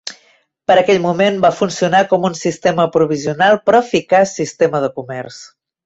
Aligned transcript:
Per 0.71 0.77
aquell 0.81 1.01
moment 1.03 1.37
va 1.43 1.51
funcionar 1.59 2.01
com 2.15 2.27
un 2.31 2.39
sistema 2.41 2.89
provisional 2.97 3.61
però 3.69 3.83
eficaç 3.89 4.35
sistema 4.41 4.87
de 4.87 4.95
comerç. 5.01 5.45